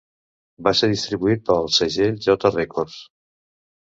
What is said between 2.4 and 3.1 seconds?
Records.